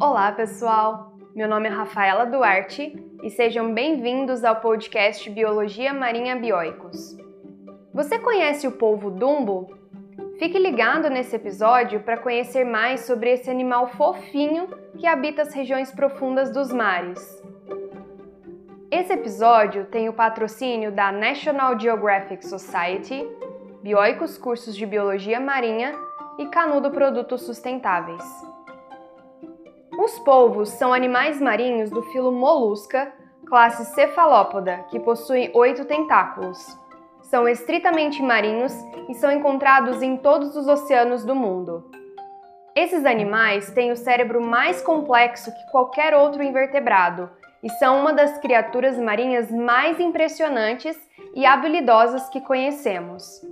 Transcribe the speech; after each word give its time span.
Olá, 0.00 0.32
pessoal! 0.32 1.12
Meu 1.36 1.46
nome 1.46 1.68
é 1.68 1.70
Rafaela 1.70 2.24
Duarte 2.24 2.96
e 3.22 3.28
sejam 3.28 3.74
bem-vindos 3.74 4.42
ao 4.44 4.56
podcast 4.56 5.28
Biologia 5.28 5.92
Marinha 5.92 6.36
Bioicos. 6.36 7.18
Você 7.92 8.18
conhece 8.18 8.66
o 8.66 8.72
polvo 8.72 9.10
dumbo? 9.10 9.68
Fique 10.38 10.58
ligado 10.58 11.10
nesse 11.10 11.36
episódio 11.36 12.00
para 12.00 12.16
conhecer 12.16 12.64
mais 12.64 13.00
sobre 13.00 13.30
esse 13.30 13.50
animal 13.50 13.88
fofinho 13.88 14.68
que 14.96 15.06
habita 15.06 15.42
as 15.42 15.52
regiões 15.52 15.90
profundas 15.90 16.50
dos 16.50 16.72
mares. 16.72 17.20
Esse 18.90 19.12
episódio 19.12 19.84
tem 19.84 20.08
o 20.08 20.14
patrocínio 20.14 20.90
da 20.90 21.12
National 21.12 21.78
Geographic 21.78 22.46
Society, 22.46 23.28
Bioicos 23.82 24.38
Cursos 24.38 24.74
de 24.74 24.86
Biologia 24.86 25.38
Marinha 25.38 25.92
e 26.38 26.46
Canudo 26.46 26.90
Produtos 26.90 27.42
Sustentáveis. 27.42 28.24
Os 30.02 30.18
polvos 30.18 30.70
são 30.70 30.94
animais 30.94 31.42
marinhos 31.42 31.90
do 31.90 32.00
filo 32.00 32.32
Molusca, 32.32 33.12
classe 33.46 33.84
Cefalópoda, 33.94 34.86
que 34.88 34.98
possuem 34.98 35.50
oito 35.52 35.84
tentáculos. 35.84 36.74
São 37.20 37.46
estritamente 37.46 38.22
marinhos 38.22 38.72
e 39.10 39.14
são 39.14 39.30
encontrados 39.30 40.00
em 40.00 40.16
todos 40.16 40.56
os 40.56 40.66
oceanos 40.66 41.22
do 41.22 41.34
mundo. 41.34 41.84
Esses 42.74 43.04
animais 43.04 43.72
têm 43.72 43.92
o 43.92 43.96
cérebro 43.96 44.40
mais 44.40 44.80
complexo 44.80 45.52
que 45.52 45.70
qualquer 45.70 46.14
outro 46.14 46.42
invertebrado 46.42 47.28
e 47.62 47.68
são 47.68 48.00
uma 48.00 48.14
das 48.14 48.38
criaturas 48.38 48.96
marinhas 48.96 49.50
mais 49.50 50.00
impressionantes 50.00 50.96
e 51.34 51.44
habilidosas 51.44 52.26
que 52.30 52.40
conhecemos. 52.40 53.42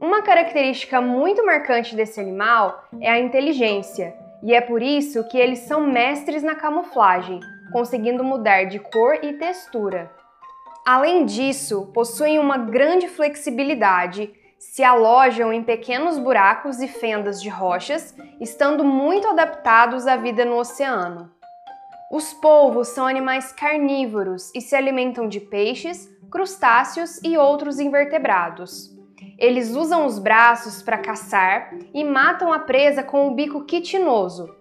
Uma 0.00 0.22
característica 0.22 1.00
muito 1.00 1.44
marcante 1.44 1.96
desse 1.96 2.20
animal 2.20 2.84
é 3.00 3.10
a 3.10 3.18
inteligência, 3.18 4.22
e 4.44 4.52
é 4.52 4.60
por 4.60 4.82
isso 4.82 5.24
que 5.24 5.38
eles 5.38 5.60
são 5.60 5.86
mestres 5.86 6.42
na 6.42 6.54
camuflagem, 6.54 7.40
conseguindo 7.72 8.22
mudar 8.22 8.64
de 8.64 8.78
cor 8.78 9.18
e 9.22 9.32
textura. 9.32 10.12
Além 10.86 11.24
disso, 11.24 11.90
possuem 11.94 12.38
uma 12.38 12.58
grande 12.58 13.08
flexibilidade, 13.08 14.30
se 14.58 14.84
alojam 14.84 15.50
em 15.50 15.62
pequenos 15.62 16.18
buracos 16.18 16.78
e 16.82 16.86
fendas 16.86 17.40
de 17.40 17.48
rochas, 17.48 18.14
estando 18.38 18.84
muito 18.84 19.26
adaptados 19.28 20.06
à 20.06 20.14
vida 20.14 20.44
no 20.44 20.58
oceano. 20.58 21.32
Os 22.12 22.34
polvos 22.34 22.88
são 22.88 23.06
animais 23.06 23.50
carnívoros 23.50 24.52
e 24.54 24.60
se 24.60 24.76
alimentam 24.76 25.26
de 25.26 25.40
peixes, 25.40 26.06
crustáceos 26.30 27.18
e 27.24 27.38
outros 27.38 27.80
invertebrados. 27.80 28.94
Eles 29.38 29.74
usam 29.74 30.06
os 30.06 30.18
braços 30.18 30.82
para 30.82 30.98
caçar 30.98 31.74
e 31.92 32.04
matam 32.04 32.52
a 32.52 32.58
presa 32.60 33.02
com 33.02 33.28
o 33.28 33.34
bico 33.34 33.64
quitinoso, 33.64 34.54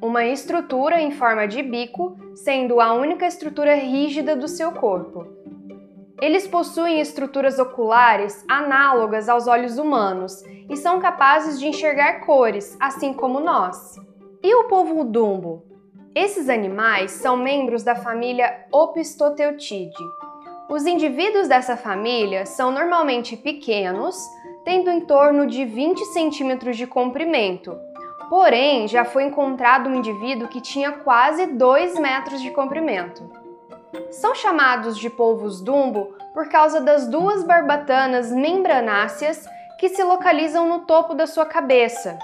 uma 0.00 0.24
estrutura 0.24 1.00
em 1.00 1.10
forma 1.10 1.46
de 1.46 1.62
bico, 1.62 2.16
sendo 2.34 2.80
a 2.80 2.92
única 2.94 3.26
estrutura 3.26 3.74
rígida 3.74 4.34
do 4.36 4.48
seu 4.48 4.72
corpo. 4.72 5.26
Eles 6.20 6.48
possuem 6.48 7.00
estruturas 7.00 7.58
oculares 7.58 8.44
análogas 8.48 9.28
aos 9.28 9.46
olhos 9.46 9.78
humanos 9.78 10.42
e 10.68 10.76
são 10.76 10.98
capazes 10.98 11.60
de 11.60 11.66
enxergar 11.68 12.20
cores, 12.26 12.76
assim 12.80 13.12
como 13.12 13.38
nós. 13.40 13.94
E 14.42 14.54
o 14.54 14.64
polvo 14.64 15.04
dumbo? 15.04 15.64
Esses 16.14 16.48
animais 16.48 17.12
são 17.12 17.36
membros 17.36 17.84
da 17.84 17.94
família 17.94 18.66
Opistoteutidae, 18.72 19.92
os 20.68 20.84
indivíduos 20.84 21.48
dessa 21.48 21.76
família 21.76 22.44
são 22.44 22.70
normalmente 22.70 23.36
pequenos, 23.36 24.16
tendo 24.64 24.90
em 24.90 25.00
torno 25.00 25.46
de 25.46 25.64
20 25.64 26.04
centímetros 26.06 26.76
de 26.76 26.86
comprimento. 26.86 27.74
Porém, 28.28 28.86
já 28.86 29.04
foi 29.04 29.24
encontrado 29.24 29.88
um 29.88 29.94
indivíduo 29.94 30.48
que 30.48 30.60
tinha 30.60 30.92
quase 30.92 31.46
2 31.46 31.98
metros 31.98 32.42
de 32.42 32.50
comprimento. 32.50 33.30
São 34.10 34.34
chamados 34.34 34.98
de 34.98 35.08
polvos 35.08 35.62
dumbo 35.62 36.14
por 36.34 36.50
causa 36.50 36.80
das 36.80 37.06
duas 37.06 37.42
barbatanas 37.42 38.30
membranáceas 38.30 39.48
que 39.78 39.88
se 39.88 40.02
localizam 40.02 40.68
no 40.68 40.80
topo 40.80 41.14
da 41.14 41.26
sua 41.26 41.46
cabeça. 41.46 42.18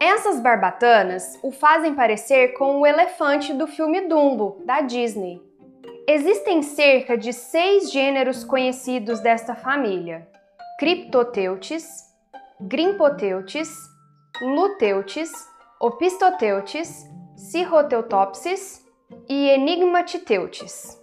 Essas 0.00 0.38
barbatanas 0.38 1.38
o 1.42 1.50
fazem 1.50 1.94
parecer 1.94 2.54
com 2.54 2.80
o 2.80 2.86
elefante 2.86 3.52
do 3.52 3.66
filme 3.66 4.02
Dumbo, 4.02 4.58
da 4.64 4.80
Disney. 4.80 5.51
Existem 6.06 6.62
cerca 6.62 7.16
de 7.16 7.32
seis 7.32 7.92
gêneros 7.92 8.42
conhecidos 8.42 9.20
desta 9.20 9.54
família: 9.54 10.26
Cryptoteutes, 10.78 11.86
Grimpoteutes, 12.60 13.72
Luteutes, 14.40 15.30
Opistoteutes, 15.80 17.08
Cirroteutopsis 17.36 18.84
e 19.28 19.48
Enigmatiteutes. 19.50 21.00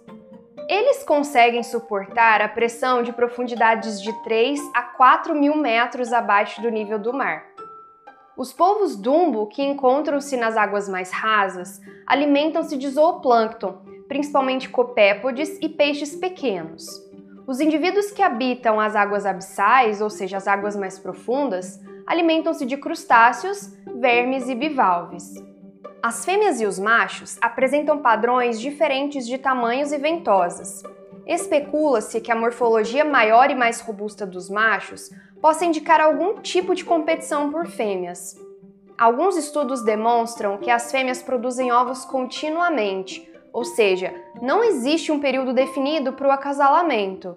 Eles 0.68 1.02
conseguem 1.02 1.62
suportar 1.62 2.42
a 2.42 2.48
pressão 2.48 3.02
de 3.02 3.12
profundidades 3.12 4.02
de 4.02 4.12
3 4.22 4.60
a 4.74 4.82
4 4.82 5.34
mil 5.34 5.56
metros 5.56 6.12
abaixo 6.12 6.60
do 6.60 6.68
nível 6.68 6.98
do 6.98 7.12
mar. 7.12 7.44
Os 8.36 8.52
polvos 8.52 8.96
dumbo, 8.96 9.48
que 9.48 9.62
encontram-se 9.62 10.36
nas 10.36 10.56
águas 10.56 10.88
mais 10.88 11.10
rasas, 11.10 11.80
alimentam-se 12.06 12.76
de 12.76 12.88
zooplâncton, 12.88 13.82
principalmente 14.10 14.68
copépodes 14.68 15.56
e 15.62 15.68
peixes 15.68 16.16
pequenos. 16.16 16.84
Os 17.46 17.60
indivíduos 17.60 18.10
que 18.10 18.20
habitam 18.20 18.80
as 18.80 18.96
águas 18.96 19.24
abissais, 19.24 20.00
ou 20.00 20.10
seja, 20.10 20.36
as 20.36 20.48
águas 20.48 20.74
mais 20.74 20.98
profundas, 20.98 21.80
alimentam-se 22.04 22.66
de 22.66 22.76
crustáceos, 22.76 23.72
vermes 23.94 24.48
e 24.48 24.54
bivalves. 24.56 25.32
As 26.02 26.24
fêmeas 26.24 26.60
e 26.60 26.66
os 26.66 26.76
machos 26.76 27.38
apresentam 27.40 27.98
padrões 27.98 28.60
diferentes 28.60 29.24
de 29.28 29.38
tamanhos 29.38 29.92
e 29.92 29.98
ventosas. 29.98 30.82
Especula-se 31.24 32.20
que 32.20 32.32
a 32.32 32.36
morfologia 32.36 33.04
maior 33.04 33.48
e 33.48 33.54
mais 33.54 33.80
robusta 33.80 34.26
dos 34.26 34.50
machos 34.50 35.08
possa 35.40 35.64
indicar 35.64 36.00
algum 36.00 36.40
tipo 36.40 36.74
de 36.74 36.84
competição 36.84 37.52
por 37.52 37.68
fêmeas. 37.68 38.36
Alguns 38.98 39.36
estudos 39.36 39.84
demonstram 39.84 40.58
que 40.58 40.68
as 40.68 40.90
fêmeas 40.90 41.22
produzem 41.22 41.70
ovos 41.70 42.04
continuamente, 42.04 43.30
ou 43.52 43.64
seja, 43.64 44.14
não 44.40 44.62
existe 44.62 45.10
um 45.10 45.20
período 45.20 45.52
definido 45.52 46.12
para 46.12 46.28
o 46.28 46.30
acasalamento. 46.30 47.34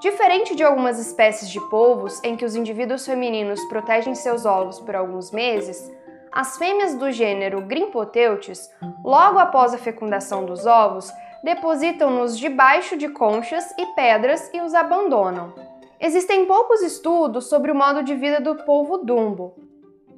Diferente 0.00 0.54
de 0.54 0.62
algumas 0.62 0.98
espécies 0.98 1.48
de 1.48 1.60
polvos 1.68 2.22
em 2.22 2.36
que 2.36 2.44
os 2.44 2.54
indivíduos 2.54 3.06
femininos 3.06 3.64
protegem 3.64 4.14
seus 4.14 4.44
ovos 4.44 4.78
por 4.78 4.94
alguns 4.94 5.30
meses, 5.30 5.90
as 6.30 6.58
fêmeas 6.58 6.94
do 6.94 7.10
gênero 7.10 7.62
Grimpoteutes, 7.62 8.70
logo 9.02 9.38
após 9.38 9.72
a 9.72 9.78
fecundação 9.78 10.44
dos 10.44 10.66
ovos, 10.66 11.10
depositam-nos 11.42 12.38
debaixo 12.38 12.96
de 12.96 13.08
conchas 13.08 13.72
e 13.78 13.86
pedras 13.94 14.50
e 14.52 14.60
os 14.60 14.74
abandonam. 14.74 15.54
Existem 15.98 16.44
poucos 16.44 16.82
estudos 16.82 17.48
sobre 17.48 17.72
o 17.72 17.74
modo 17.74 18.02
de 18.02 18.14
vida 18.14 18.38
do 18.38 18.54
polvo 18.64 18.98
dumbo. 18.98 19.54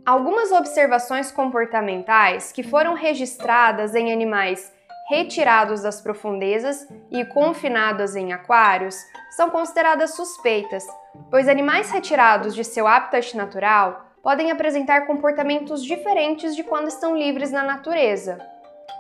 Algumas 0.05 0.50
observações 0.50 1.31
comportamentais 1.31 2.50
que 2.50 2.65
foram 2.65 2.95
registradas 2.95 3.95
em 3.95 4.12
animais 4.12 4.72
retirados 5.09 5.83
das 5.83 6.03
profundezas 6.03 6.87
e 7.11 7.25
confinados 7.25 8.15
em 8.15 8.33
aquários 8.33 8.95
são 9.31 9.49
consideradas 9.49 10.15
suspeitas, 10.15 10.87
pois 11.31 11.49
animais 11.49 11.91
retirados 11.91 12.55
de 12.55 12.63
seu 12.63 12.87
habitat 12.87 13.35
natural 13.35 14.05
podem 14.23 14.51
apresentar 14.51 15.07
comportamentos 15.07 15.83
diferentes 15.83 16.55
de 16.55 16.63
quando 16.63 16.89
estão 16.89 17.17
livres 17.17 17.51
na 17.51 17.63
natureza. 17.63 18.39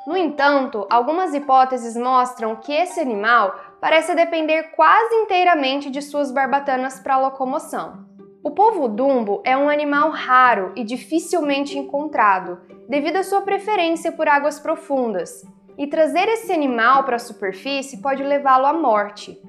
No 0.06 0.16
entanto, 0.16 0.86
algumas 0.88 1.34
hipóteses 1.34 1.94
mostram 1.94 2.56
que 2.56 2.72
esse 2.72 2.98
animal 2.98 3.54
parece 3.78 4.14
depender 4.14 4.70
quase 4.74 5.14
inteiramente 5.16 5.90
de 5.90 6.00
suas 6.00 6.30
barbatanas 6.30 6.98
para 6.98 7.18
locomoção. 7.18 8.06
O 8.42 8.52
polvo 8.52 8.88
dumbo 8.88 9.42
é 9.44 9.54
um 9.54 9.68
animal 9.68 10.10
raro 10.10 10.72
e 10.74 10.82
dificilmente 10.82 11.76
encontrado, 11.76 12.62
devido 12.88 13.16
à 13.16 13.22
sua 13.22 13.42
preferência 13.42 14.10
por 14.10 14.26
águas 14.26 14.58
profundas, 14.58 15.44
e 15.78 15.86
trazer 15.86 16.28
esse 16.28 16.52
animal 16.52 17.04
para 17.04 17.16
a 17.16 17.20
superfície 17.20 18.02
pode 18.02 18.22
levá-lo 18.22 18.66
à 18.66 18.72
morte. 18.72 19.40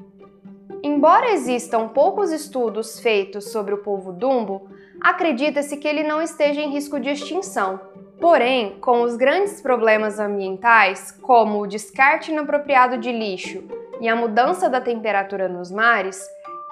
Embora 0.84 1.32
existam 1.32 1.90
poucos 1.90 2.32
estudos 2.32 3.00
feitos 3.00 3.52
sobre 3.52 3.74
o 3.74 3.80
polvo 3.80 4.14
dumbo, 4.14 4.70
acredita-se 5.02 5.76
que 5.76 5.88
ele 5.88 6.04
não 6.04 6.22
esteja 6.22 6.62
em 6.62 6.70
risco 6.70 7.00
de 7.00 7.10
extinção. 7.10 7.80
Porém, 8.22 8.80
com 8.80 9.02
os 9.02 9.16
grandes 9.16 9.62
problemas 9.62 10.20
ambientais, 10.20 11.12
como 11.12 11.60
o 11.60 11.68
descarte 11.68 12.32
inapropriado 12.32 12.98
de 12.98 13.12
lixo 13.12 13.64
e 14.00 14.08
a 14.08 14.16
mudança 14.16 14.70
da 14.70 14.80
temperatura 14.80 15.48
nos 15.50 15.72
mares, 15.72 16.22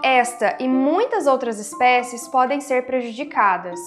esta 0.03 0.55
e 0.59 0.67
muitas 0.67 1.25
outras 1.25 1.57
espécies 1.59 2.27
podem 2.27 2.61
ser 2.61 2.85
prejudicadas. 2.85 3.79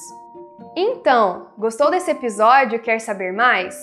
Então, 0.76 1.49
gostou 1.56 1.90
desse 1.90 2.11
episódio 2.11 2.76
e 2.76 2.81
quer 2.81 2.99
saber 3.00 3.32
mais? 3.32 3.82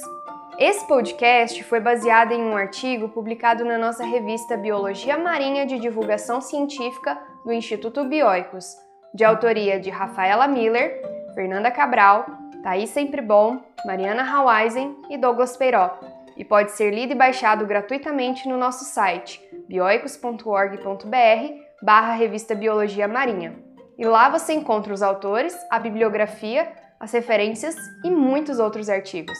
Esse 0.59 0.87
podcast 0.87 1.63
foi 1.65 1.79
baseado 1.79 2.31
em 2.31 2.41
um 2.41 2.57
artigo 2.57 3.09
publicado 3.09 3.63
na 3.63 3.77
nossa 3.77 4.03
revista 4.03 4.57
Biologia 4.57 5.15
Marinha 5.15 5.67
de 5.67 5.77
Divulgação 5.77 6.41
Científica 6.41 7.15
do 7.45 7.53
Instituto 7.53 8.03
Bioicos, 8.03 8.75
de 9.13 9.23
autoria 9.23 9.79
de 9.79 9.91
Rafaela 9.91 10.47
Miller, 10.47 10.99
Fernanda 11.35 11.69
Cabral, 11.69 12.25
Thaís 12.63 12.89
Sempre 12.89 13.21
Bom 13.21 13.61
Mariana 13.85 14.23
Hawaisen 14.23 14.97
e 15.11 15.17
Douglas 15.17 15.55
Peiró, 15.55 15.95
e 16.35 16.43
pode 16.43 16.71
ser 16.71 16.91
lido 16.91 17.11
e 17.11 17.15
baixado 17.15 17.63
gratuitamente 17.67 18.49
no 18.49 18.57
nosso 18.57 18.83
site 18.83 19.39
bioicos.org.br 19.69 21.53
barra 21.83 22.13
revista 22.15 22.55
Biologia 22.55 23.07
Marinha. 23.07 23.59
E 23.95 24.03
lá 24.07 24.27
você 24.27 24.53
encontra 24.53 24.91
os 24.91 25.03
autores, 25.03 25.55
a 25.69 25.77
bibliografia, 25.77 26.67
as 26.99 27.11
referências 27.11 27.75
e 28.03 28.09
muitos 28.09 28.57
outros 28.57 28.89
artigos. 28.89 29.37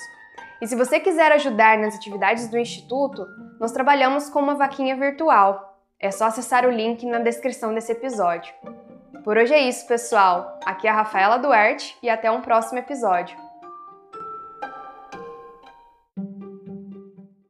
E 0.62 0.68
se 0.68 0.75
você 0.75 1.00
quiser 1.00 1.31
ajudar 1.33 1.77
nas 1.77 1.95
atividades 1.95 2.48
do 2.48 2.57
Instituto, 2.57 3.27
nós 3.59 3.71
trabalhamos 3.71 4.30
com 4.30 4.39
uma 4.39 4.56
vaquinha 4.56 4.95
virtual. 4.95 5.77
É 6.00 6.12
só 6.12 6.25
acessar 6.25 6.65
o 6.65 6.71
link 6.71 7.06
na 7.06 7.19
descrição 7.19 7.74
desse 7.74 7.92
episódio. 7.92 8.54
Por 9.24 9.38
hoje 9.38 9.54
é 9.54 9.59
isso, 9.59 9.86
pessoal. 9.88 10.59
Aqui 10.65 10.88
é 10.88 10.89
a 10.89 10.94
Rafaela 10.94 11.38
Duarte 11.38 11.98
e 12.01 12.09
até 12.09 12.31
um 12.31 12.42
próximo 12.42 12.80
episódio. 12.80 13.46